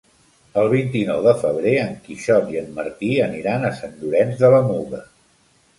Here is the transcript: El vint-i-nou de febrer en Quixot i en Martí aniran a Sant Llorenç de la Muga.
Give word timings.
El 0.61 0.69
vint-i-nou 0.71 1.19
de 1.27 1.33
febrer 1.41 1.73
en 1.83 1.93
Quixot 2.07 2.49
i 2.55 2.59
en 2.63 2.73
Martí 2.81 3.11
aniran 3.29 3.69
a 3.69 3.73
Sant 3.83 3.97
Llorenç 4.01 4.45
de 4.45 4.55
la 4.57 4.65
Muga. 4.73 5.07